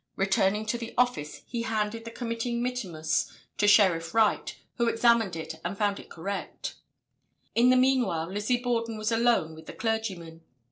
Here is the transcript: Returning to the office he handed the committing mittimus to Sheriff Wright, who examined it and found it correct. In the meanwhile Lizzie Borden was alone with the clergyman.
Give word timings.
Returning 0.15 0.65
to 0.65 0.79
the 0.79 0.95
office 0.97 1.41
he 1.45 1.61
handed 1.61 2.05
the 2.05 2.09
committing 2.09 2.59
mittimus 2.63 3.31
to 3.59 3.67
Sheriff 3.67 4.15
Wright, 4.15 4.55
who 4.77 4.87
examined 4.87 5.35
it 5.35 5.61
and 5.63 5.77
found 5.77 5.99
it 5.99 6.09
correct. 6.09 6.73
In 7.53 7.69
the 7.69 7.77
meanwhile 7.77 8.25
Lizzie 8.25 8.57
Borden 8.63 8.97
was 8.97 9.11
alone 9.11 9.53
with 9.53 9.67
the 9.67 9.73
clergyman. 9.73 10.41